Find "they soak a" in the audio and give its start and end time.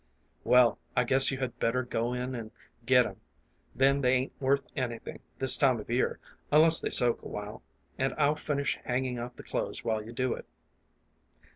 6.81-7.27